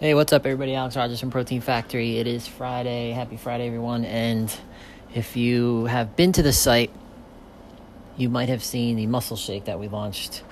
Hey, 0.00 0.14
what's 0.14 0.32
up, 0.32 0.46
everybody? 0.46 0.74
Alex 0.74 0.96
Rogers 0.96 1.20
from 1.20 1.30
Protein 1.30 1.60
Factory. 1.60 2.16
It 2.16 2.26
is 2.26 2.46
Friday. 2.46 3.10
Happy 3.10 3.36
Friday, 3.36 3.66
everyone. 3.66 4.06
And 4.06 4.50
if 5.14 5.36
you 5.36 5.84
have 5.84 6.16
been 6.16 6.32
to 6.32 6.42
the 6.42 6.54
site, 6.54 6.90
you 8.16 8.30
might 8.30 8.48
have 8.48 8.64
seen 8.64 8.96
the 8.96 9.06
muscle 9.06 9.36
shake 9.36 9.66
that 9.66 9.78
we 9.78 9.88
launched 9.88 10.42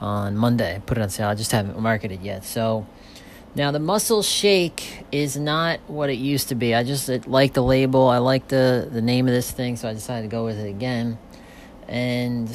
on 0.00 0.36
Monday. 0.36 0.76
I 0.76 0.78
Put 0.78 0.96
it 0.96 1.00
on 1.00 1.10
sale. 1.10 1.26
I 1.26 1.34
just 1.34 1.50
haven't 1.50 1.76
marketed 1.80 2.22
yet. 2.22 2.44
So 2.44 2.86
now 3.56 3.72
the 3.72 3.80
muscle 3.80 4.22
shake 4.22 5.04
is 5.10 5.36
not 5.36 5.80
what 5.88 6.08
it 6.08 6.18
used 6.18 6.50
to 6.50 6.54
be. 6.54 6.72
I 6.72 6.84
just 6.84 7.26
like 7.26 7.54
the 7.54 7.64
label. 7.64 8.06
I 8.06 8.18
like 8.18 8.46
the 8.46 8.88
the 8.88 9.02
name 9.02 9.26
of 9.26 9.34
this 9.34 9.50
thing, 9.50 9.74
so 9.74 9.88
I 9.88 9.92
decided 9.92 10.22
to 10.22 10.28
go 10.28 10.44
with 10.44 10.56
it 10.56 10.68
again. 10.68 11.18
And 11.88 12.48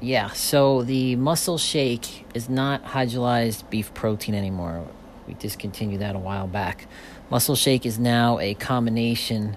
yeah, 0.00 0.30
so 0.30 0.84
the 0.84 1.16
muscle 1.16 1.58
shake 1.58 2.24
is 2.34 2.48
not 2.48 2.84
hydrolyzed 2.84 3.68
beef 3.68 3.92
protein 3.94 4.36
anymore 4.36 4.86
we 5.30 5.36
discontinued 5.38 6.00
that 6.00 6.16
a 6.16 6.18
while 6.18 6.48
back. 6.48 6.86
Muscle 7.30 7.54
Shake 7.54 7.86
is 7.86 7.98
now 7.98 8.40
a 8.40 8.54
combination 8.54 9.56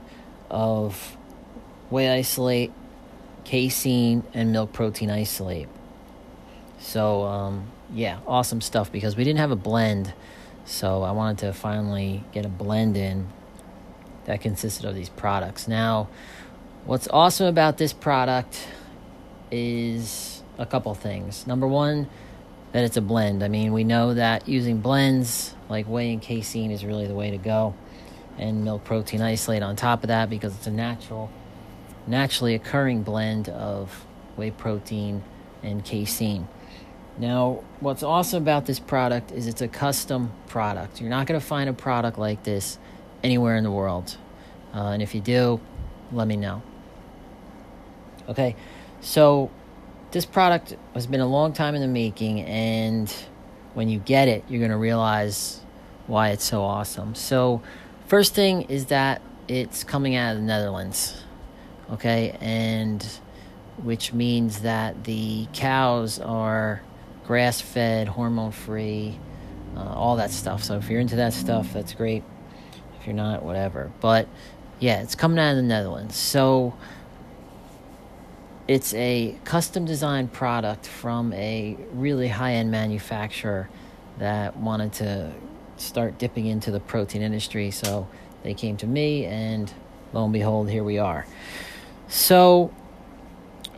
of 0.52 1.18
whey 1.90 2.10
isolate, 2.10 2.72
casein, 3.44 4.24
and 4.34 4.52
milk 4.52 4.72
protein 4.72 5.10
isolate. 5.10 5.68
So, 6.80 7.24
um, 7.24 7.72
yeah, 7.92 8.20
awesome 8.28 8.62
stuff 8.62 8.92
because 8.92 9.16
we 9.16 9.24
didn't 9.24 9.40
have 9.40 9.52
a 9.52 9.56
blend. 9.56 10.14
So, 10.66 11.02
I 11.02 11.12
wanted 11.12 11.40
to 11.40 11.54
finally 11.54 12.24
get 12.32 12.46
a 12.46 12.50
blend 12.50 12.96
in 12.96 13.28
that 14.26 14.42
consisted 14.42 14.86
of 14.86 14.94
these 14.94 15.10
products. 15.10 15.68
Now, 15.68 16.08
what's 16.86 17.08
awesome 17.08 17.48
about 17.48 17.80
this 17.80 17.94
product 17.94 18.68
is 19.50 20.44
a 20.60 20.68
couple 20.68 20.94
things. 20.94 21.48
Number 21.48 21.68
one, 21.68 22.08
that 22.74 22.84
it's 22.84 22.98
a 22.98 23.02
blend. 23.02 23.44
I 23.44 23.48
mean, 23.48 23.72
we 23.72 23.84
know 23.84 24.16
that 24.16 24.48
using 24.48 24.82
blends 24.82 25.56
like 25.74 25.88
whey 25.88 26.14
and 26.14 26.22
casein 26.22 26.70
is 26.72 26.86
really 26.86 27.08
the 27.08 27.16
way 27.16 27.32
to 27.32 27.38
go, 27.38 27.74
and 28.38 28.64
milk 28.64 28.84
protein 28.84 29.22
isolate 29.22 29.64
on 29.64 29.76
top 29.76 30.04
of 30.04 30.08
that 30.10 30.30
because 30.30 30.56
it's 30.56 30.68
a 30.68 30.72
natural, 30.72 31.32
naturally 32.08 32.54
occurring 32.54 33.02
blend 33.02 33.50
of 33.50 34.06
whey 34.38 34.52
protein 34.52 35.24
and 35.64 35.84
casein. 35.84 36.48
Now, 37.18 37.64
what's 37.80 38.04
awesome 38.04 38.42
about 38.42 38.66
this 38.66 38.80
product 38.80 39.32
is 39.32 39.48
it's 39.48 39.62
a 39.62 39.68
custom 39.68 40.32
product. 40.48 41.02
You're 41.02 41.10
not 41.10 41.28
going 41.28 41.40
to 41.40 41.46
find 41.46 41.70
a 41.70 41.74
product 41.74 42.18
like 42.18 42.44
this 42.44 42.78
anywhere 43.24 43.56
in 43.56 43.64
the 43.64 43.72
world. 43.72 44.18
Uh, 44.74 44.90
and 44.90 45.02
if 45.02 45.14
you 45.14 45.22
do, 45.22 45.60
let 46.12 46.28
me 46.28 46.36
know. 46.36 46.62
Okay, 48.30 48.56
so 49.02 49.52
this 50.12 50.26
product 50.26 50.76
has 50.94 51.08
been 51.08 51.20
a 51.20 51.28
long 51.28 51.54
time 51.54 51.76
in 51.76 51.82
the 51.82 51.88
making, 51.88 52.42
and 52.42 53.14
when 53.74 53.90
you 53.90 54.00
get 54.00 54.28
it, 54.28 54.44
you're 54.48 54.60
going 54.60 54.72
to 54.72 54.78
realize 54.78 55.63
why 56.08 56.30
it's 56.30 56.44
so 56.44 56.64
awesome. 56.64 57.16
So, 57.16 57.62
first 58.08 58.34
thing 58.34 58.64
is 58.64 58.88
that 58.88 59.22
it's 59.48 59.84
coming 59.84 60.16
out 60.16 60.36
of 60.36 60.42
the 60.42 60.46
Netherlands, 60.46 61.22
okay, 61.92 62.38
and 62.42 63.06
which 63.82 64.14
means 64.14 64.62
that 64.62 65.04
the 65.06 65.48
cows 65.54 66.20
are 66.20 66.82
grass 67.26 67.62
fed, 67.62 68.08
hormone 68.08 68.52
free, 68.52 69.18
uh, 69.76 69.94
all 69.94 70.18
that 70.18 70.32
stuff. 70.32 70.64
So, 70.64 70.78
if 70.78 70.90
you're 70.90 71.00
into 71.00 71.16
that 71.18 71.34
stuff, 71.34 71.74
that's 71.74 71.94
great. 71.94 72.24
If 73.00 73.08
you're 73.08 73.16
not, 73.16 73.44
whatever. 73.44 73.92
But 74.02 74.28
yeah, 74.80 75.02
it's 75.02 75.16
coming 75.16 75.40
out 75.40 75.52
of 75.52 75.56
the 75.58 75.64
Netherlands. 75.64 76.16
So, 76.16 76.76
it's 78.68 78.94
a 78.94 79.38
custom 79.44 79.86
designed 79.86 80.32
product 80.32 80.88
from 80.88 81.34
a 81.34 81.78
really 81.92 82.30
high 82.30 82.54
end 82.54 82.72
manufacturer 82.72 83.70
that 84.20 84.56
wanted 84.58 84.94
to 84.94 85.34
start 85.84 86.18
dipping 86.18 86.46
into 86.46 86.72
the 86.72 86.80
protein 86.80 87.22
industry. 87.22 87.72
So 87.72 88.08
they 88.44 88.54
came 88.54 88.78
to 88.78 88.88
me, 88.88 89.26
and 89.26 89.72
lo 90.12 90.24
and 90.24 90.34
behold, 90.34 90.70
here 90.70 90.84
we 90.84 90.98
are. 90.98 91.26
So, 92.08 92.72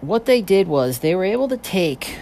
what 0.02 0.26
they 0.26 0.42
did 0.42 0.68
was 0.68 1.00
they 1.00 1.16
were 1.16 1.24
able 1.24 1.48
to 1.48 1.58
take, 1.58 2.18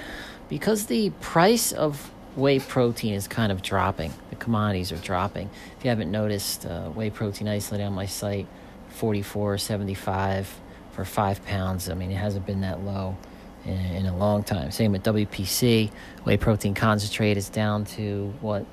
because 0.49 0.85
the 0.85 1.09
price 1.21 1.71
of 1.71 2.11
whey 2.35 2.59
protein 2.59 3.13
is 3.13 3.27
kind 3.27 3.51
of 3.51 3.61
dropping, 3.61 4.13
the 4.29 4.35
commodities 4.35 4.91
are 4.91 4.97
dropping. 4.97 5.49
If 5.77 5.85
you 5.85 5.89
haven't 5.89 6.11
noticed, 6.11 6.65
uh, 6.65 6.89
whey 6.89 7.09
protein 7.09 7.47
isolate 7.47 7.81
on 7.81 7.93
my 7.93 8.05
site, 8.05 8.47
44 8.89 9.57
75 9.57 10.59
for 10.91 11.03
five 11.03 11.43
pounds. 11.45 11.89
I 11.89 11.95
mean, 11.95 12.11
it 12.11 12.15
hasn't 12.15 12.45
been 12.45 12.61
that 12.61 12.83
low 12.83 13.17
in, 13.65 14.05
a 14.05 14.15
long 14.15 14.43
time. 14.43 14.71
Same 14.71 14.91
with 14.91 15.03
WPC. 15.03 15.91
Whey 16.25 16.37
protein 16.37 16.73
concentrate 16.73 17.37
is 17.37 17.49
down 17.49 17.85
to 17.85 18.33
what? 18.41 18.65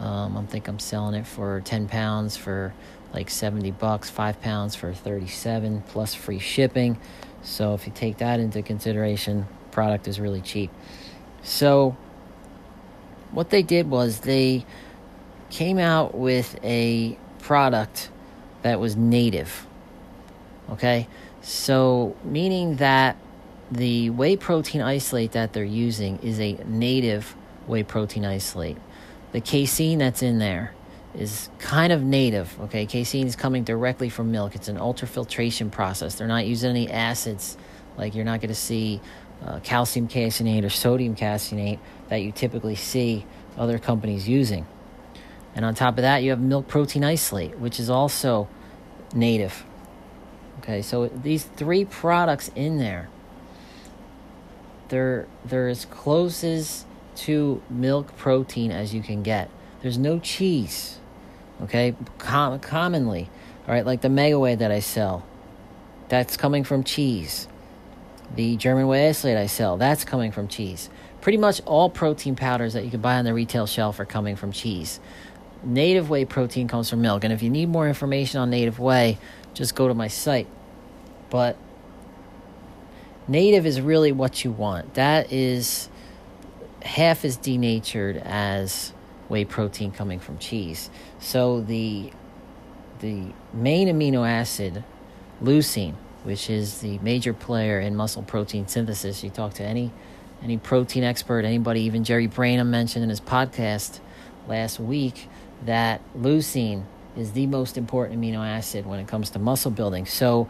Um, 0.00 0.36
I 0.36 0.44
think 0.44 0.68
I'm 0.68 0.78
selling 0.78 1.14
it 1.14 1.26
for 1.26 1.62
10 1.64 1.88
pounds 1.88 2.36
for 2.36 2.74
like 3.12 3.30
70 3.30 3.70
bucks, 3.72 4.10
five 4.10 4.40
pounds 4.42 4.74
for 4.74 4.92
37 4.92 5.82
plus 5.88 6.14
free 6.14 6.38
shipping. 6.38 6.98
So 7.42 7.74
if 7.74 7.86
you 7.86 7.92
take 7.94 8.18
that 8.18 8.40
into 8.40 8.62
consideration, 8.62 9.46
product 9.70 10.06
is 10.06 10.20
really 10.20 10.42
cheap. 10.42 10.70
So 11.42 11.96
what 13.32 13.50
they 13.50 13.62
did 13.62 13.88
was 13.88 14.20
they 14.20 14.66
came 15.50 15.78
out 15.78 16.14
with 16.14 16.58
a 16.62 17.16
product 17.38 18.10
that 18.62 18.80
was 18.80 18.96
native. 18.96 19.66
Okay? 20.70 21.06
So, 21.42 22.16
meaning 22.24 22.76
that 22.76 23.16
the 23.70 24.10
whey 24.10 24.36
protein 24.36 24.80
isolate 24.80 25.32
that 25.32 25.52
they're 25.52 25.64
using 25.64 26.18
is 26.18 26.40
a 26.40 26.54
native 26.66 27.34
whey 27.66 27.82
protein 27.82 28.24
isolate. 28.24 28.76
The 29.32 29.40
casein 29.40 29.98
that's 29.98 30.22
in 30.22 30.38
there 30.38 30.72
is 31.14 31.48
kind 31.58 31.92
of 31.92 32.02
native, 32.02 32.58
okay? 32.60 32.86
Casein 32.86 33.26
is 33.26 33.36
coming 33.36 33.64
directly 33.64 34.08
from 34.08 34.30
milk. 34.30 34.54
It's 34.54 34.68
an 34.68 34.76
ultrafiltration 34.76 35.70
process. 35.70 36.14
They're 36.14 36.28
not 36.28 36.46
using 36.46 36.70
any 36.70 36.90
acids, 36.90 37.56
like 37.96 38.14
you're 38.14 38.24
not 38.24 38.40
going 38.40 38.48
to 38.48 38.54
see 38.54 39.00
uh, 39.44 39.60
calcium 39.60 40.08
caseinate 40.08 40.64
or 40.64 40.70
sodium 40.70 41.16
caseinate 41.16 41.78
that 42.08 42.16
you 42.18 42.32
typically 42.32 42.74
see 42.74 43.26
other 43.56 43.78
companies 43.78 44.28
using. 44.28 44.66
And 45.54 45.64
on 45.64 45.74
top 45.74 45.96
of 45.96 46.02
that, 46.02 46.22
you 46.22 46.30
have 46.30 46.40
milk 46.40 46.68
protein 46.68 47.02
isolate, 47.02 47.58
which 47.58 47.80
is 47.80 47.88
also 47.88 48.48
native. 49.14 49.64
Okay, 50.58 50.82
so 50.82 51.06
these 51.08 51.44
three 51.44 51.84
products 51.84 52.50
in 52.54 52.78
there, 52.78 53.08
they're 54.88 55.26
they're 55.44 55.68
as 55.68 55.84
close 55.84 56.44
as 56.44 56.84
to 57.16 57.62
milk 57.70 58.16
protein 58.16 58.70
as 58.70 58.94
you 58.94 59.02
can 59.02 59.22
get. 59.22 59.50
There's 59.82 59.98
no 59.98 60.18
cheese. 60.18 60.98
Okay, 61.62 61.94
Com- 62.18 62.58
commonly, 62.60 63.30
all 63.66 63.72
right, 63.74 63.86
like 63.86 64.02
the 64.02 64.10
Mega 64.10 64.38
Whey 64.38 64.56
that 64.56 64.70
I 64.70 64.80
sell, 64.80 65.24
that's 66.08 66.36
coming 66.36 66.64
from 66.64 66.84
cheese. 66.84 67.48
The 68.34 68.56
German 68.56 68.88
whey 68.88 69.08
isolate 69.08 69.36
I 69.36 69.46
sell, 69.46 69.76
that's 69.76 70.04
coming 70.04 70.32
from 70.32 70.48
cheese. 70.48 70.90
Pretty 71.20 71.38
much 71.38 71.62
all 71.64 71.88
protein 71.88 72.36
powders 72.36 72.74
that 72.74 72.84
you 72.84 72.90
can 72.90 73.00
buy 73.00 73.16
on 73.16 73.24
the 73.24 73.32
retail 73.32 73.66
shelf 73.66 73.98
are 74.00 74.04
coming 74.04 74.36
from 74.36 74.52
cheese. 74.52 75.00
Native 75.64 76.10
whey 76.10 76.24
protein 76.24 76.68
comes 76.68 76.90
from 76.90 77.00
milk, 77.00 77.24
and 77.24 77.32
if 77.32 77.42
you 77.42 77.50
need 77.50 77.68
more 77.68 77.88
information 77.88 78.40
on 78.40 78.50
native 78.50 78.78
whey, 78.78 79.18
just 79.54 79.74
go 79.74 79.88
to 79.88 79.94
my 79.94 80.08
site. 80.08 80.46
But 81.30 81.56
native 83.28 83.66
is 83.66 83.80
really 83.80 84.12
what 84.12 84.44
you 84.44 84.50
want. 84.50 84.94
That 84.94 85.32
is 85.32 85.88
half 86.82 87.24
as 87.24 87.36
denatured 87.36 88.16
as 88.18 88.92
whey 89.28 89.44
protein 89.44 89.90
coming 89.90 90.20
from 90.20 90.38
cheese. 90.38 90.90
So 91.18 91.60
the 91.60 92.12
the 93.00 93.26
main 93.52 93.88
amino 93.88 94.26
acid, 94.26 94.82
leucine, 95.42 95.94
which 96.24 96.48
is 96.48 96.78
the 96.78 96.98
major 96.98 97.34
player 97.34 97.78
in 97.80 97.94
muscle 97.94 98.22
protein 98.22 98.68
synthesis. 98.68 99.22
You 99.22 99.30
talk 99.30 99.54
to 99.54 99.64
any 99.64 99.92
any 100.42 100.58
protein 100.58 101.02
expert, 101.02 101.44
anybody, 101.44 101.82
even 101.82 102.04
Jerry 102.04 102.28
Brainum 102.28 102.68
mentioned 102.68 103.02
in 103.02 103.10
his 103.10 103.20
podcast 103.20 104.00
last 104.46 104.78
week 104.78 105.28
that 105.64 106.00
leucine 106.16 106.84
is 107.16 107.32
the 107.32 107.46
most 107.46 107.78
important 107.78 108.20
amino 108.20 108.46
acid 108.46 108.84
when 108.86 109.00
it 109.00 109.08
comes 109.08 109.30
to 109.30 109.38
muscle 109.38 109.70
building. 109.70 110.04
So 110.06 110.48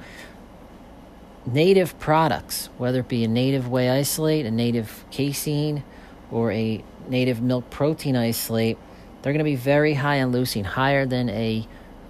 native 1.46 1.98
products, 1.98 2.68
whether 2.76 3.00
it 3.00 3.08
be 3.08 3.24
a 3.24 3.28
native 3.28 3.68
whey 3.68 3.88
isolate, 3.88 4.46
a 4.46 4.50
native 4.50 5.04
casein, 5.10 5.84
or 6.30 6.50
a 6.52 6.82
native 7.08 7.40
milk 7.40 7.70
protein 7.70 8.16
isolate, 8.16 8.76
they're 9.22 9.32
going 9.32 9.38
to 9.38 9.44
be 9.44 9.56
very 9.56 9.94
high 9.94 10.16
in 10.16 10.32
leucine, 10.32 10.64
higher 10.64 11.06
than 11.06 11.28
a 11.30 11.66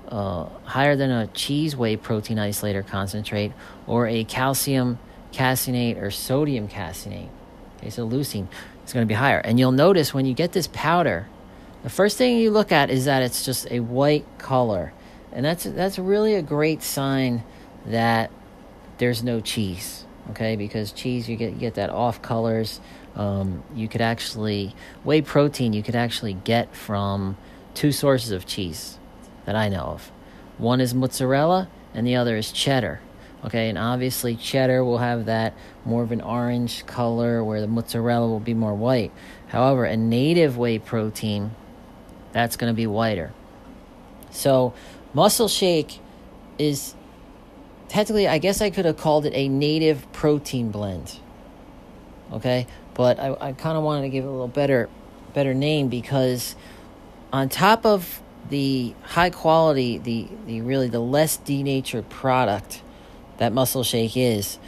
uh, 0.09 0.49
higher 0.65 0.95
than 0.95 1.11
a 1.11 1.27
cheese 1.29 1.77
whey 1.77 1.97
protein 1.97 2.39
isolate 2.39 2.77
or 2.77 2.83
concentrate, 2.83 3.53
or 3.87 4.07
a 4.07 4.25
calcium 4.25 4.99
caseinate 5.33 6.01
or 6.01 6.11
sodium 6.11 6.69
caseinate. 6.69 7.29
Okay, 7.79 7.91
so 7.91 8.07
leucine 8.09 8.47
is 8.87 8.93
going 8.93 9.05
to 9.05 9.09
be 9.09 9.15
higher, 9.15 9.39
and 9.39 9.59
you'll 9.59 9.73
notice 9.73 10.15
when 10.15 10.25
you 10.25 10.33
get 10.33 10.53
this 10.53 10.69
powder, 10.73 11.27
the 11.83 11.91
first 11.91 12.17
thing 12.17 12.39
you 12.39 12.51
look 12.51 12.73
at 12.73 12.89
is 12.89 13.05
that 13.05 13.23
it's 13.23 13.45
just 13.45 13.71
a 13.71 13.81
white 13.81 14.25
color, 14.39 14.93
and 15.33 15.45
that's 15.45 15.65
that's 15.65 15.99
really 15.99 16.35
a 16.35 16.43
great 16.43 16.83
sign 16.83 17.43
that 17.87 18.31
there's 18.99 19.23
no 19.23 19.41
cheese 19.41 20.05
okay 20.31 20.57
because 20.57 20.93
cheese 20.93 21.29
you 21.29 21.37
get 21.37 21.53
you 21.53 21.59
get 21.59 21.75
that 21.75 21.91
off 21.91 22.21
colors 22.23 22.81
um, 23.15 23.63
you 23.75 23.89
could 23.89 24.01
actually 24.01 24.75
whey 25.05 25.23
protein 25.23 25.73
you 25.73 25.83
could 25.83 25.97
actually 25.97 26.35
get 26.35 26.75
from 26.75 27.37
two 27.77 27.93
sources 27.93 28.33
of 28.33 28.47
cheese 28.47 28.99
that 29.45 29.55
I 29.55 29.69
know 29.69 29.83
of. 29.83 30.11
One 30.59 30.81
is 30.81 30.95
mozzarella, 30.95 31.69
and 31.95 32.07
the 32.07 32.17
other 32.17 32.37
is 32.37 32.51
cheddar. 32.51 33.01
Okay, 33.45 33.69
and 33.69 33.79
obviously 33.79 34.35
cheddar 34.35 34.83
will 34.83 34.99
have 34.99 35.27
that 35.27 35.55
more 35.85 36.03
of 36.03 36.11
an 36.11 36.21
orange 36.21 36.85
color 36.87 37.45
where 37.45 37.61
the 37.61 37.69
mozzarella 37.69 38.27
will 38.27 38.41
be 38.41 38.55
more 38.55 38.75
white. 38.75 39.13
However, 39.49 39.85
a 39.85 39.97
native 39.97 40.57
whey 40.57 40.79
protein, 40.79 41.55
that's 42.33 42.57
going 42.57 42.73
to 42.73 42.77
be 42.77 42.87
whiter. 42.87 43.33
So, 44.31 44.75
Muscle 45.15 45.49
Shake 45.49 46.01
is 46.59 46.95
technically, 47.89 48.29
I 48.29 48.39
guess 48.39 48.61
I 48.61 48.71
could 48.71 48.85
have 48.85 48.97
called 48.97 49.27
it 49.27 49.33
a 49.35 49.49
native 49.49 50.11
protein 50.13 50.71
blend. 50.71 51.19
Okay, 52.33 52.67
but 52.95 53.21
I, 53.21 53.37
I 53.41 53.53
kind 53.53 53.77
of 53.77 53.85
wanted 53.85 54.03
to 54.03 54.09
give 54.09 54.25
it 54.25 54.29
a 54.29 54.31
little 54.31 54.49
better, 54.49 54.89
better 55.33 55.55
name 55.55 55.89
because 55.89 56.57
on 57.33 57.49
top 57.49 57.87
of 57.87 58.21
the 58.49 58.95
high 59.03 59.31
quality, 59.31 59.99
the, 59.99 60.29
the 60.47 60.61
really 60.61 60.89
the 60.89 61.01
less 61.01 61.37
denatured 61.37 62.09
product 62.09 62.83
that 63.39 63.53
Muscle 63.53 63.85
Shake 63.85 64.17
is, 64.17 64.59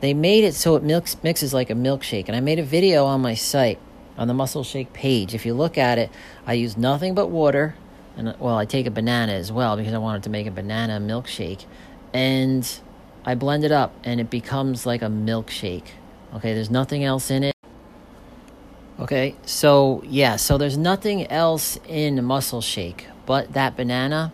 they 0.00 0.14
made 0.14 0.44
it 0.44 0.54
so 0.54 0.76
it 0.76 0.82
mix, 0.82 1.22
mixes 1.22 1.54
like 1.54 1.70
a 1.70 1.74
milkshake. 1.74 2.26
And 2.26 2.36
I 2.36 2.40
made 2.40 2.58
a 2.58 2.62
video 2.64 3.06
on 3.06 3.20
my 3.20 3.34
site 3.34 3.78
on 4.16 4.28
the 4.28 4.34
Muscle 4.34 4.64
Shake 4.64 4.92
page. 4.92 5.34
If 5.34 5.46
you 5.46 5.54
look 5.54 5.78
at 5.78 5.98
it, 5.98 6.10
I 6.46 6.54
use 6.54 6.76
nothing 6.76 7.14
but 7.14 7.28
water. 7.28 7.74
And 8.16 8.34
well, 8.38 8.56
I 8.56 8.64
take 8.64 8.86
a 8.86 8.90
banana 8.90 9.32
as 9.32 9.50
well 9.50 9.76
because 9.76 9.92
I 9.92 9.98
wanted 9.98 10.22
to 10.24 10.30
make 10.30 10.46
a 10.46 10.50
banana 10.50 11.00
milkshake. 11.00 11.64
And 12.14 12.66
I 13.26 13.34
blend 13.34 13.64
it 13.64 13.72
up 13.72 13.92
and 14.04 14.20
it 14.20 14.30
becomes 14.30 14.86
like 14.86 15.02
a 15.02 15.08
milkshake. 15.08 15.88
Okay, 16.34 16.54
there's 16.54 16.70
nothing 16.70 17.04
else 17.04 17.30
in 17.30 17.44
it. 17.44 17.54
Okay, 18.98 19.34
so 19.44 20.02
yeah, 20.06 20.36
so 20.36 20.56
there's 20.56 20.78
nothing 20.78 21.26
else 21.26 21.78
in 21.88 22.24
muscle 22.24 22.62
shake 22.62 23.08
but 23.26 23.52
that 23.52 23.76
banana 23.76 24.32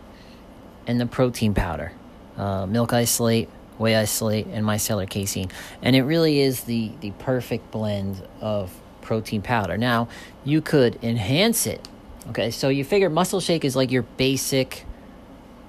and 0.87 0.99
the 0.99 1.05
protein 1.05 1.53
powder, 1.53 1.93
uh, 2.37 2.65
milk 2.65 2.93
isolate, 2.93 3.49
whey 3.77 3.95
isolate, 3.95 4.47
and 4.47 4.65
micellar 4.65 5.09
casein, 5.09 5.49
and 5.81 5.95
it 5.95 6.03
really 6.03 6.41
is 6.41 6.63
the 6.63 6.91
the 7.01 7.11
perfect 7.11 7.71
blend 7.71 8.21
of 8.39 8.71
protein 9.01 9.41
powder. 9.41 9.77
Now 9.77 10.07
you 10.43 10.61
could 10.61 11.03
enhance 11.03 11.65
it. 11.65 11.87
Okay, 12.29 12.51
so 12.51 12.69
you 12.69 12.83
figure 12.83 13.09
muscle 13.09 13.39
shake 13.39 13.65
is 13.65 13.75
like 13.75 13.91
your 13.91 14.03
basic 14.03 14.85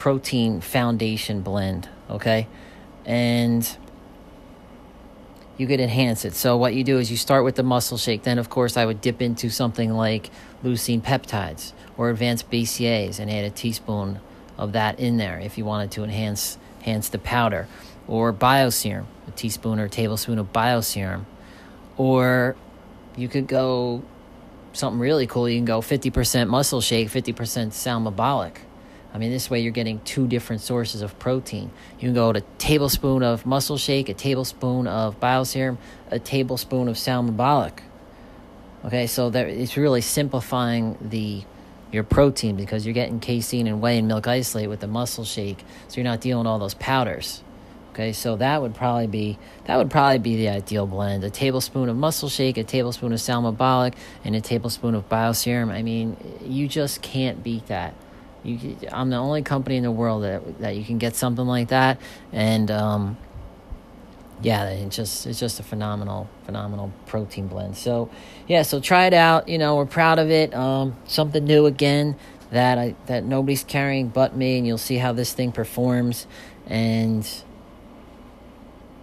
protein 0.02 0.60
foundation 0.60 1.42
blend. 1.42 1.88
Okay, 2.10 2.48
and 3.06 3.78
you 5.56 5.68
could 5.68 5.78
enhance 5.78 6.24
it. 6.24 6.34
So 6.34 6.56
what 6.56 6.74
you 6.74 6.82
do 6.82 6.98
is 6.98 7.08
you 7.08 7.16
start 7.16 7.44
with 7.44 7.54
the 7.54 7.62
muscle 7.62 7.96
shake. 7.96 8.24
Then, 8.24 8.40
of 8.40 8.50
course, 8.50 8.76
I 8.76 8.84
would 8.84 9.00
dip 9.00 9.22
into 9.22 9.48
something 9.48 9.92
like 9.92 10.28
leucine 10.64 11.00
peptides 11.00 11.72
or 11.96 12.10
advanced 12.10 12.50
BCAAs 12.50 13.20
and 13.20 13.30
add 13.30 13.44
a 13.44 13.50
teaspoon 13.50 14.18
of 14.58 14.72
that 14.72 14.98
in 14.98 15.18
there 15.18 15.38
if 15.38 15.56
you 15.56 15.64
wanted 15.64 15.92
to 15.92 16.02
enhance 16.02 16.58
enhance 16.80 17.08
the 17.08 17.18
powder, 17.18 17.68
or 18.08 18.32
bioserum, 18.32 19.04
a 19.28 19.30
teaspoon 19.30 19.78
or 19.78 19.84
a 19.84 19.88
tablespoon 19.88 20.40
of 20.40 20.52
bioserum, 20.52 21.26
or 21.96 22.56
you 23.14 23.28
could 23.28 23.46
go 23.46 24.02
something 24.72 24.98
really 24.98 25.28
cool. 25.28 25.48
You 25.48 25.58
can 25.58 25.64
go 25.64 25.80
50% 25.80 26.48
muscle 26.48 26.80
shake, 26.80 27.08
50% 27.08 27.34
salmabolic. 27.70 28.56
I 29.14 29.18
mean, 29.18 29.30
this 29.30 29.50
way 29.50 29.60
you're 29.60 29.72
getting 29.72 30.00
two 30.00 30.26
different 30.26 30.62
sources 30.62 31.02
of 31.02 31.18
protein. 31.18 31.70
You 31.98 32.08
can 32.08 32.14
go 32.14 32.32
to 32.32 32.38
a 32.38 32.42
tablespoon 32.58 33.22
of 33.22 33.44
muscle 33.44 33.76
shake, 33.76 34.08
a 34.08 34.14
tablespoon 34.14 34.86
of 34.86 35.20
bioserum, 35.20 35.76
a 36.10 36.18
tablespoon 36.18 36.88
of 36.88 36.96
salmabolic. 36.96 37.80
Okay, 38.84 39.06
so 39.06 39.30
that 39.30 39.48
it's 39.48 39.76
really 39.76 40.00
simplifying 40.00 40.96
the 41.00 41.44
your 41.92 42.02
protein 42.02 42.56
because 42.56 42.86
you're 42.86 42.94
getting 42.94 43.20
casein 43.20 43.66
and 43.66 43.82
whey 43.82 43.98
and 43.98 44.08
milk 44.08 44.26
isolate 44.26 44.68
with 44.70 44.80
the 44.80 44.86
muscle 44.86 45.24
shake, 45.24 45.62
so 45.88 45.96
you're 45.96 46.04
not 46.04 46.22
dealing 46.22 46.46
all 46.46 46.58
those 46.58 46.74
powders. 46.74 47.42
Okay, 47.92 48.14
so 48.14 48.36
that 48.36 48.62
would 48.62 48.74
probably 48.74 49.06
be 49.06 49.38
that 49.66 49.76
would 49.76 49.90
probably 49.90 50.18
be 50.18 50.36
the 50.36 50.48
ideal 50.48 50.86
blend: 50.86 51.22
a 51.22 51.30
tablespoon 51.30 51.90
of 51.90 51.96
muscle 51.96 52.30
shake, 52.30 52.56
a 52.56 52.64
tablespoon 52.64 53.12
of 53.12 53.18
salmabolic, 53.18 53.94
and 54.24 54.34
a 54.34 54.40
tablespoon 54.40 54.94
of 54.94 55.06
bioserum. 55.10 55.70
I 55.70 55.82
mean, 55.82 56.16
you 56.42 56.66
just 56.66 57.02
can't 57.02 57.42
beat 57.44 57.66
that. 57.66 57.94
You, 58.44 58.76
I'm 58.90 59.10
the 59.10 59.16
only 59.16 59.42
company 59.42 59.76
in 59.76 59.84
the 59.84 59.90
world 59.90 60.24
that 60.24 60.60
that 60.60 60.76
you 60.76 60.84
can 60.84 60.98
get 60.98 61.14
something 61.14 61.46
like 61.46 61.68
that, 61.68 62.00
and 62.32 62.70
um, 62.70 63.16
yeah, 64.42 64.68
it's 64.70 64.96
just 64.96 65.26
it's 65.26 65.38
just 65.38 65.60
a 65.60 65.62
phenomenal 65.62 66.28
phenomenal 66.44 66.92
protein 67.06 67.46
blend. 67.46 67.76
So 67.76 68.10
yeah, 68.48 68.62
so 68.62 68.80
try 68.80 69.06
it 69.06 69.14
out. 69.14 69.48
You 69.48 69.58
know, 69.58 69.76
we're 69.76 69.86
proud 69.86 70.18
of 70.18 70.30
it. 70.30 70.52
Um, 70.54 70.96
something 71.06 71.44
new 71.44 71.66
again 71.66 72.16
that 72.50 72.78
I 72.78 72.96
that 73.06 73.24
nobody's 73.24 73.62
carrying 73.62 74.08
but 74.08 74.36
me, 74.36 74.58
and 74.58 74.66
you'll 74.66 74.78
see 74.78 74.96
how 74.96 75.12
this 75.12 75.32
thing 75.32 75.52
performs. 75.52 76.26
And 76.66 77.28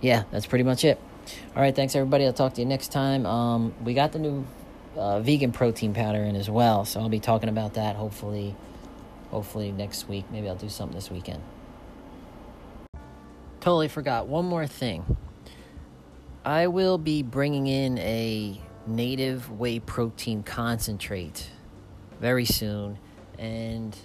yeah, 0.02 0.24
that's 0.32 0.46
pretty 0.46 0.64
much 0.64 0.84
it. 0.84 1.00
All 1.56 1.62
right, 1.62 1.76
thanks 1.76 1.96
everybody. 1.96 2.26
I'll 2.26 2.34
talk 2.34 2.56
to 2.56 2.62
you 2.62 2.68
next 2.68 2.92
time. 2.92 3.26
Um, 3.26 3.74
we 3.84 3.94
got 3.94 4.12
the 4.12 4.20
new 4.20 4.46
uh, 4.98 5.22
vegan 5.22 5.54
protein 5.54 5.94
powder 5.94 6.24
in 6.24 6.36
as 6.36 6.50
well, 6.50 6.84
so 6.84 7.00
I'll 7.00 7.10
be 7.10 7.20
talking 7.20 7.48
about 7.48 7.76
that 7.76 7.96
hopefully 7.96 8.56
hopefully 9.30 9.72
next 9.72 10.08
week. 10.08 10.26
Maybe 10.32 10.48
I'll 10.48 10.56
do 10.56 10.70
something 10.70 10.96
this 10.96 11.10
weekend. 11.10 11.42
Totally 13.60 13.88
forgot 13.88 14.28
one 14.28 14.46
more 14.46 14.68
thing. 14.68 15.18
I 16.46 16.68
will 16.68 16.98
be 16.98 17.22
bringing 17.22 17.68
in 17.68 17.98
a 18.00 18.60
native 18.88 19.52
whey 19.60 19.80
protein 19.80 20.44
concentrate 20.44 21.50
very 22.20 22.46
soon. 22.46 22.98
And 23.38 23.96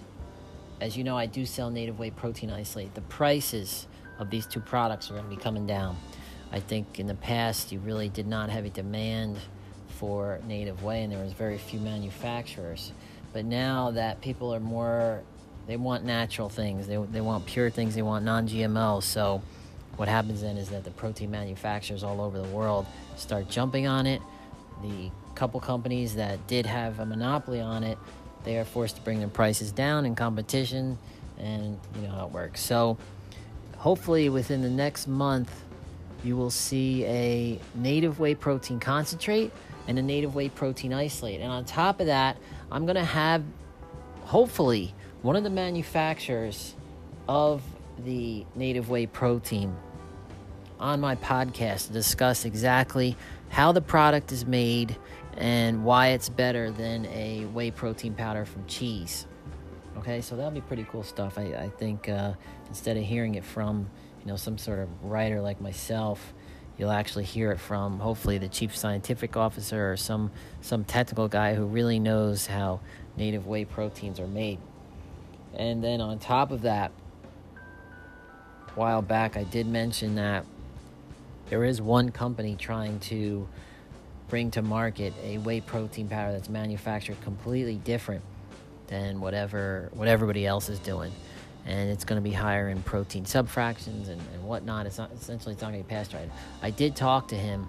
as 0.81 0.97
you 0.97 1.03
know, 1.03 1.17
I 1.17 1.25
do 1.25 1.45
sell 1.45 1.69
native 1.69 1.97
whey 1.97 2.11
protein 2.11 2.51
isolate. 2.51 2.93
The 2.93 3.01
prices 3.01 3.87
of 4.19 4.29
these 4.29 4.45
two 4.45 4.59
products 4.59 5.09
are 5.09 5.13
going 5.13 5.25
to 5.25 5.29
be 5.29 5.41
coming 5.41 5.65
down. 5.65 5.97
I 6.51 6.59
think 6.59 6.99
in 6.99 7.07
the 7.07 7.15
past 7.15 7.71
you 7.71 7.79
really 7.79 8.09
did 8.09 8.27
not 8.27 8.49
have 8.49 8.65
a 8.65 8.69
demand 8.69 9.37
for 9.87 10.39
native 10.47 10.83
whey, 10.83 11.03
and 11.03 11.11
there 11.11 11.23
was 11.23 11.33
very 11.33 11.57
few 11.57 11.79
manufacturers. 11.79 12.91
But 13.35 13.43
now 13.43 13.91
that 13.91 14.21
people 14.21 14.55
are 14.55 14.61
more, 14.61 15.21
they 15.67 15.75
want 15.75 16.05
natural 16.05 16.47
things, 16.47 16.87
they, 16.87 16.95
they 16.95 17.19
want 17.19 17.45
pure 17.45 17.69
things, 17.69 17.93
they 17.93 18.01
want 18.01 18.23
non 18.23 18.47
GMO. 18.47 19.03
So, 19.03 19.41
what 19.97 20.07
happens 20.07 20.41
then 20.41 20.55
is 20.55 20.69
that 20.69 20.85
the 20.85 20.91
protein 20.91 21.31
manufacturers 21.31 22.01
all 22.01 22.21
over 22.21 22.39
the 22.39 22.47
world 22.47 22.85
start 23.17 23.49
jumping 23.49 23.87
on 23.87 24.07
it. 24.07 24.21
The 24.81 25.11
couple 25.35 25.59
companies 25.59 26.15
that 26.15 26.47
did 26.47 26.65
have 26.65 27.01
a 27.01 27.05
monopoly 27.05 27.59
on 27.59 27.83
it, 27.83 27.97
they 28.45 28.57
are 28.57 28.63
forced 28.63 28.95
to 28.95 29.01
bring 29.01 29.19
their 29.19 29.27
prices 29.27 29.73
down 29.73 30.05
in 30.05 30.15
competition, 30.15 30.97
and 31.37 31.77
you 31.97 32.03
know 32.03 32.11
how 32.11 32.27
it 32.27 32.31
works. 32.31 32.61
So, 32.61 32.97
hopefully, 33.75 34.29
within 34.29 34.61
the 34.61 34.69
next 34.69 35.09
month, 35.09 35.51
you 36.23 36.37
will 36.37 36.51
see 36.51 37.03
a 37.03 37.59
native 37.73 38.17
whey 38.17 38.33
protein 38.33 38.79
concentrate 38.79 39.51
and 39.89 39.99
a 39.99 40.01
native 40.01 40.35
whey 40.35 40.47
protein 40.47 40.93
isolate. 40.93 41.41
And 41.41 41.51
on 41.51 41.65
top 41.65 41.99
of 41.99 42.05
that, 42.05 42.37
I'm 42.71 42.85
going 42.85 42.95
to 42.95 43.03
have, 43.03 43.43
hopefully, 44.21 44.93
one 45.21 45.35
of 45.35 45.43
the 45.43 45.49
manufacturers 45.49 46.75
of 47.27 47.61
the 48.03 48.45
native 48.55 48.89
whey 48.89 49.05
protein 49.05 49.75
on 50.79 50.99
my 50.99 51.15
podcast 51.15 51.87
to 51.87 51.93
discuss 51.93 52.45
exactly 52.45 53.15
how 53.49 53.71
the 53.71 53.81
product 53.81 54.31
is 54.31 54.45
made 54.45 54.95
and 55.37 55.83
why 55.83 56.09
it's 56.09 56.29
better 56.29 56.71
than 56.71 57.05
a 57.07 57.45
whey 57.45 57.71
protein 57.71 58.13
powder 58.13 58.45
from 58.45 58.65
cheese. 58.65 59.25
Okay, 59.97 60.21
so 60.21 60.35
that'll 60.35 60.51
be 60.51 60.61
pretty 60.61 60.85
cool 60.91 61.03
stuff. 61.03 61.37
I, 61.37 61.43
I 61.53 61.71
think 61.77 62.09
uh, 62.09 62.33
instead 62.67 62.97
of 62.97 63.03
hearing 63.03 63.35
it 63.35 63.45
from 63.45 63.89
you 64.21 64.27
know 64.27 64.35
some 64.35 64.57
sort 64.57 64.79
of 64.79 64.89
writer 65.03 65.41
like 65.41 65.61
myself, 65.61 66.33
you'll 66.77 66.91
actually 66.91 67.23
hear 67.23 67.51
it 67.51 67.59
from 67.59 67.99
hopefully 67.99 68.37
the 68.37 68.47
chief 68.47 68.75
scientific 68.75 69.37
officer 69.37 69.91
or 69.91 69.97
some 69.97 70.31
some 70.61 70.83
technical 70.83 71.27
guy 71.27 71.55
who 71.55 71.65
really 71.65 71.99
knows 71.99 72.47
how 72.47 72.79
native 73.17 73.47
whey 73.47 73.65
proteins 73.65 74.19
are 74.19 74.27
made. 74.27 74.59
And 75.55 75.83
then 75.83 76.01
on 76.01 76.19
top 76.19 76.51
of 76.51 76.63
that, 76.63 76.91
a 77.55 78.71
while 78.71 79.01
back 79.01 79.37
I 79.37 79.43
did 79.43 79.67
mention 79.67 80.15
that 80.15 80.45
there 81.49 81.63
is 81.63 81.81
one 81.81 82.11
company 82.11 82.55
trying 82.55 82.99
to 83.01 83.47
bring 84.27 84.51
to 84.51 84.61
market 84.61 85.13
a 85.23 85.37
whey 85.37 85.61
protein 85.61 86.09
powder 86.09 86.31
that's 86.31 86.49
manufactured 86.49 87.21
completely 87.21 87.75
different 87.75 88.23
than 88.87 89.21
whatever 89.21 89.89
what 89.93 90.07
everybody 90.07 90.45
else 90.45 90.69
is 90.69 90.79
doing 90.79 91.11
and 91.65 91.89
it's 91.89 92.05
going 92.05 92.21
to 92.21 92.27
be 92.27 92.33
higher 92.33 92.69
in 92.69 92.81
protein 92.83 93.23
subfractions 93.23 94.09
and, 94.09 94.21
and 94.33 94.43
whatnot. 94.43 94.85
It's 94.85 94.97
not 94.97 95.11
essentially 95.13 95.53
it's 95.53 95.61
not 95.61 95.71
going 95.71 95.83
to 95.83 95.87
be 95.87 95.95
pasteurized. 95.95 96.31
I 96.61 96.69
did 96.69 96.95
talk 96.95 97.27
to 97.29 97.35
him 97.35 97.67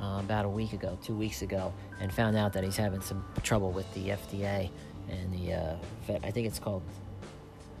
uh, 0.00 0.20
about 0.20 0.44
a 0.44 0.48
week 0.48 0.72
ago, 0.72 0.98
two 1.02 1.14
weeks 1.14 1.42
ago, 1.42 1.72
and 2.00 2.12
found 2.12 2.36
out 2.36 2.52
that 2.52 2.64
he's 2.64 2.76
having 2.76 3.00
some 3.00 3.24
trouble 3.42 3.72
with 3.72 3.92
the 3.94 4.10
FDA 4.10 4.70
and 5.10 5.32
the 5.34 5.54
uh, 5.54 5.76
I 6.22 6.30
think 6.30 6.46
it's 6.46 6.58
called 6.58 6.82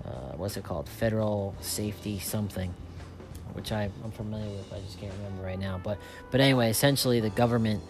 uh, 0.04 0.36
what's 0.36 0.56
it 0.56 0.64
called 0.64 0.88
Federal 0.88 1.54
Safety 1.60 2.18
something, 2.18 2.74
which 3.52 3.70
I, 3.70 3.88
I'm 4.04 4.10
familiar 4.10 4.50
with. 4.50 4.72
I 4.72 4.80
just 4.80 5.00
can't 5.00 5.12
remember 5.18 5.44
right 5.44 5.58
now. 5.58 5.80
But 5.82 5.98
but 6.30 6.40
anyway, 6.40 6.70
essentially 6.70 7.20
the 7.20 7.30
government 7.30 7.82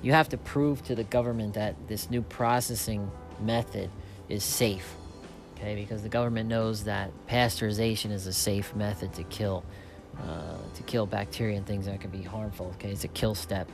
you 0.00 0.12
have 0.12 0.28
to 0.30 0.38
prove 0.38 0.82
to 0.84 0.94
the 0.94 1.04
government 1.04 1.54
that 1.54 1.74
this 1.88 2.10
new 2.10 2.22
processing 2.22 3.10
method 3.40 3.90
is 4.28 4.44
safe. 4.44 4.94
Okay, 5.58 5.74
because 5.74 6.02
the 6.02 6.08
government 6.08 6.48
knows 6.48 6.84
that 6.84 7.10
pasteurization 7.28 8.12
is 8.12 8.28
a 8.28 8.32
safe 8.32 8.74
method 8.76 9.12
to 9.14 9.24
kill 9.24 9.64
uh, 10.20 10.56
to 10.74 10.82
kill 10.84 11.06
bacteria 11.06 11.56
and 11.56 11.66
things 11.66 11.86
that 11.86 12.00
can 12.00 12.10
be 12.10 12.22
harmful. 12.22 12.66
Okay, 12.76 12.90
it's 12.90 13.04
a 13.04 13.08
kill 13.08 13.34
step. 13.34 13.68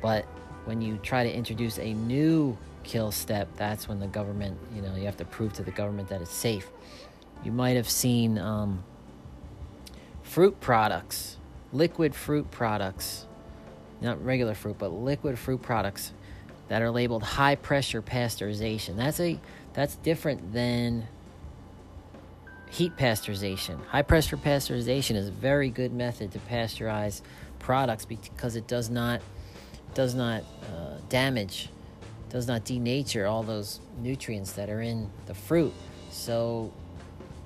But 0.00 0.24
when 0.64 0.80
you 0.80 0.96
try 0.98 1.24
to 1.24 1.32
introduce 1.32 1.78
a 1.78 1.92
new 1.92 2.56
kill 2.84 3.10
step, 3.10 3.48
that's 3.56 3.88
when 3.88 3.98
the 3.98 4.06
government, 4.06 4.58
you 4.74 4.82
know, 4.82 4.94
you 4.94 5.04
have 5.04 5.16
to 5.16 5.24
prove 5.24 5.52
to 5.54 5.62
the 5.62 5.70
government 5.70 6.08
that 6.08 6.20
it's 6.20 6.32
safe. 6.32 6.68
You 7.44 7.52
might 7.52 7.76
have 7.76 7.88
seen 7.88 8.38
um, 8.38 8.84
fruit 10.22 10.60
products, 10.60 11.36
liquid 11.72 12.14
fruit 12.14 12.50
products, 12.50 13.26
not 14.00 14.24
regular 14.24 14.54
fruit, 14.54 14.76
but 14.78 14.88
liquid 14.88 15.38
fruit 15.38 15.62
products 15.62 16.12
that 16.68 16.80
are 16.80 16.90
labeled 16.90 17.22
high 17.22 17.56
pressure 17.56 18.02
pasteurization. 18.02 18.96
That's 18.96 19.20
a 19.20 19.38
that's 19.74 19.96
different 19.96 20.52
than 20.52 21.08
heat 22.74 22.96
pasteurization. 22.96 23.84
High 23.86 24.02
pressure 24.02 24.36
pasteurization 24.36 25.14
is 25.14 25.28
a 25.28 25.30
very 25.30 25.70
good 25.70 25.92
method 25.92 26.32
to 26.32 26.40
pasteurize 26.40 27.22
products 27.60 28.04
because 28.04 28.56
it 28.56 28.66
does 28.66 28.90
not 28.90 29.22
does 29.94 30.16
not 30.16 30.42
uh, 30.42 30.96
damage, 31.08 31.68
does 32.30 32.48
not 32.48 32.64
denature 32.64 33.30
all 33.30 33.44
those 33.44 33.78
nutrients 34.00 34.54
that 34.54 34.68
are 34.68 34.80
in 34.80 35.08
the 35.26 35.34
fruit. 35.34 35.72
So 36.10 36.72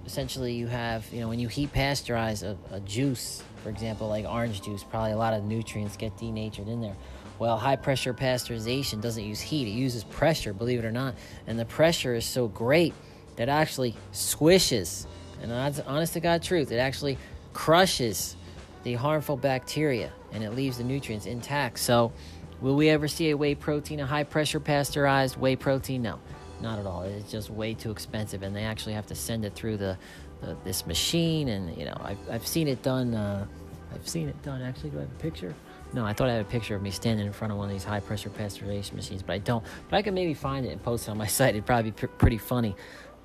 essentially, 0.07 0.55
you 0.55 0.67
have 0.67 1.05
you 1.13 1.21
know 1.21 1.29
when 1.29 1.39
you 1.39 1.49
heat 1.49 1.75
pasteurize 1.75 2.43
a, 2.43 2.57
a 2.75 2.81
juice, 2.81 3.43
for 3.63 3.69
example, 3.69 4.09
like 4.09 4.25
orange 4.25 4.63
juice, 4.63 4.83
probably 4.83 5.13
a 5.13 5.19
lot 5.19 5.35
of 5.35 5.45
nutrients 5.45 5.99
get 5.99 6.17
denatured 6.17 6.69
in 6.69 6.81
there. 6.81 6.97
Well, 7.39 7.59
high 7.59 7.77
pressure 7.77 8.15
pasteurization 8.15 9.03
doesn't 9.03 9.23
use 9.23 9.41
heat, 9.41 9.69
it 9.69 9.73
uses 9.73 10.05
pressure, 10.05 10.55
believe 10.55 10.79
it 10.79 10.87
or 10.87 10.91
not. 10.91 11.17
And 11.47 11.59
the 11.59 11.67
pressure 11.67 12.15
is 12.15 12.25
so 12.25 12.49
great 12.49 12.95
that 13.39 13.49
actually 13.49 13.95
squishes, 14.13 15.07
and 15.41 15.51
that's 15.51 15.79
honest 15.81 16.13
to 16.15 16.21
God 16.21 16.43
truth, 16.43 16.73
it 16.73 16.79
actually 16.79 17.17
crushes 17.53 18.37
the 18.83 18.95
harmful 18.95 19.37
bacteria 19.37 20.13
and 20.33 20.43
it 20.43 20.51
leaves 20.51 20.79
the 20.79 20.85
nutrients 20.85 21.25
intact. 21.25 21.79
So, 21.79 22.13
will 22.61 22.75
we 22.75 22.89
ever 22.89 23.07
see 23.09 23.31
a 23.31 23.37
whey 23.37 23.55
protein, 23.55 24.01
a 24.01 24.07
high 24.07 24.25
pressure 24.25 24.61
pasteurized 24.61 25.37
whey 25.37 25.55
protein? 25.55 26.03
No, 26.03 26.19
not 26.61 26.81
at 26.81 26.87
all. 26.87 27.03
It's 27.03 27.31
just 27.31 27.49
way 27.49 27.75
too 27.75 27.93
expensive, 27.93 28.43
and 28.43 28.55
they 28.55 28.65
actually 28.65 28.95
have 28.95 29.07
to 29.07 29.15
send 29.15 29.45
it 29.45 29.55
through 29.55 29.77
the, 29.77 29.97
the 30.41 30.57
this 30.65 30.85
machine. 30.85 31.49
And 31.49 31.77
you 31.79 31.85
know, 31.85 31.97
I've, 32.03 32.19
I've 32.31 32.47
seen 32.47 32.67
it 32.67 32.83
done. 32.83 33.15
Uh, 33.15 33.47
I've 33.95 34.07
seen 34.09 34.29
it 34.29 34.43
done. 34.43 34.63
Actually, 34.63 34.91
do 34.91 34.99
I 34.99 35.03
have 35.03 35.11
a 35.13 35.23
picture? 35.23 35.55
No, 35.95 36.05
I 36.05 36.13
thought 36.13 36.29
I 36.29 36.33
had 36.33 36.43
a 36.43 36.49
picture 36.49 36.77
of 36.77 36.83
me 36.83 36.91
standing 36.91 37.27
in 37.27 37.33
front 37.33 37.53
of 37.53 37.59
one 37.59 37.69
of 37.69 37.73
these 37.73 37.85
high 37.85 38.01
pressure 38.01 38.29
pasteurization 38.29 38.93
machines, 38.93 39.23
but 39.23 39.33
I 39.33 39.39
don't. 39.39 39.65
But 39.89 39.97
I 39.97 40.03
can 40.03 40.13
maybe 40.13 40.35
find 40.35 40.67
it 40.67 40.71
and 40.71 40.83
post 40.83 41.09
it 41.09 41.11
on 41.11 41.17
my 41.17 41.27
site. 41.39 41.51
It'd 41.51 41.65
probably 41.65 41.93
be 41.93 41.97
pr- 41.97 42.07
pretty 42.07 42.39
funny. 42.39 42.77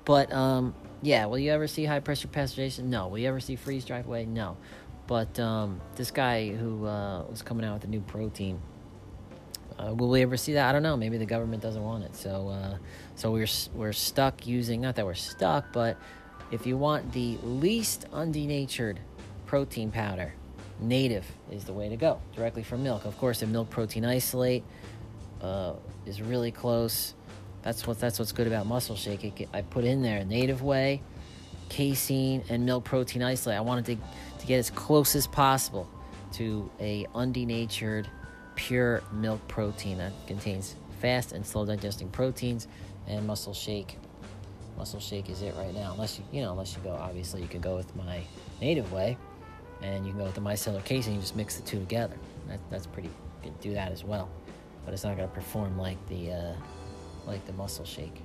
But 0.04 0.32
um, 0.32 0.74
yeah, 1.02 1.26
will 1.26 1.38
you 1.38 1.50
ever 1.52 1.66
see 1.66 1.84
high 1.84 2.00
pressure 2.00 2.28
pasteurization? 2.28 2.84
No. 2.84 3.08
Will 3.08 3.18
you 3.18 3.28
ever 3.28 3.40
see 3.40 3.56
freeze 3.56 3.84
dried 3.84 4.06
whey? 4.06 4.24
No. 4.24 4.56
But 5.06 5.38
um, 5.38 5.80
this 5.96 6.10
guy 6.10 6.48
who 6.48 6.86
uh, 6.86 7.24
was 7.24 7.42
coming 7.42 7.64
out 7.64 7.74
with 7.74 7.84
a 7.84 7.88
new 7.88 8.00
protein, 8.00 8.60
uh, 9.78 9.94
will 9.94 10.08
we 10.08 10.22
ever 10.22 10.36
see 10.36 10.54
that? 10.54 10.68
I 10.68 10.72
don't 10.72 10.82
know. 10.82 10.96
Maybe 10.96 11.18
the 11.18 11.26
government 11.26 11.62
doesn't 11.62 11.82
want 11.82 12.04
it. 12.04 12.16
So, 12.16 12.48
uh, 12.48 12.78
so 13.14 13.30
we're 13.30 13.46
we're 13.74 13.92
stuck 13.92 14.46
using. 14.46 14.80
Not 14.80 14.96
that 14.96 15.04
we're 15.04 15.14
stuck, 15.14 15.72
but 15.72 15.98
if 16.50 16.66
you 16.66 16.76
want 16.76 17.12
the 17.12 17.36
least 17.42 18.06
undenatured 18.12 18.98
protein 19.46 19.90
powder 19.90 20.34
native 20.80 21.24
is 21.50 21.64
the 21.64 21.72
way 21.72 21.88
to 21.88 21.96
go 21.96 22.20
directly 22.34 22.62
from 22.62 22.82
milk 22.82 23.04
of 23.04 23.16
course 23.18 23.40
the 23.40 23.46
milk 23.46 23.70
protein 23.70 24.04
isolate 24.04 24.64
uh, 25.40 25.74
is 26.06 26.20
really 26.20 26.50
close 26.50 27.14
that's 27.64 27.86
what 27.86 27.98
that's 27.98 28.18
what's 28.18 28.32
good 28.32 28.46
about 28.46 28.66
muscle 28.66 28.94
shake 28.94 29.24
it, 29.40 29.48
i 29.52 29.62
put 29.62 29.84
in 29.84 30.02
there 30.02 30.24
native 30.24 30.62
whey 30.62 31.02
casein 31.68 32.42
and 32.48 32.64
milk 32.64 32.84
protein 32.84 33.22
isolate 33.22 33.58
i 33.58 33.60
wanted 33.60 33.84
to, 33.84 33.96
to 34.38 34.46
get 34.46 34.58
as 34.58 34.70
close 34.70 35.16
as 35.16 35.26
possible 35.26 35.88
to 36.32 36.70
a 36.78 37.04
undenatured 37.14 38.06
pure 38.54 39.02
milk 39.12 39.46
protein 39.48 39.98
that 39.98 40.12
contains 40.26 40.76
fast 41.00 41.32
and 41.32 41.44
slow 41.44 41.64
digesting 41.64 42.08
proteins 42.10 42.68
and 43.08 43.26
muscle 43.26 43.54
shake 43.54 43.98
muscle 44.76 45.00
shake 45.00 45.28
is 45.28 45.42
it 45.42 45.54
right 45.56 45.74
now 45.74 45.92
unless 45.92 46.18
you 46.18 46.24
you 46.32 46.42
know 46.42 46.52
unless 46.52 46.76
you 46.76 46.82
go 46.82 46.90
obviously 46.90 47.40
you 47.40 47.48
could 47.48 47.62
go 47.62 47.74
with 47.74 47.94
my 47.96 48.22
native 48.60 48.92
whey 48.92 49.16
and 49.84 50.06
you 50.06 50.12
can 50.12 50.18
go 50.18 50.24
with 50.24 50.34
the 50.34 50.40
micellar 50.40 50.84
casein 50.84 51.14
and 51.14 51.22
just 51.22 51.36
mix 51.36 51.56
the 51.56 51.62
two 51.62 51.78
together. 51.78 52.16
That, 52.48 52.58
that's 52.70 52.86
pretty. 52.86 53.08
You 53.08 53.50
can 53.50 53.54
do 53.60 53.74
that 53.74 53.92
as 53.92 54.02
well, 54.02 54.28
but 54.84 54.94
it's 54.94 55.04
not 55.04 55.16
going 55.16 55.28
to 55.28 55.34
perform 55.34 55.78
like 55.78 55.98
the 56.08 56.32
uh, 56.32 56.52
like 57.26 57.44
the 57.46 57.52
muscle 57.52 57.84
shake. 57.84 58.23